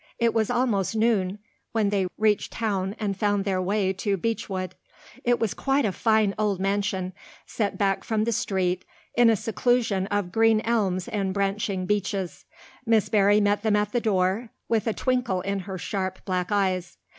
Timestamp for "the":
8.23-8.31, 13.91-14.01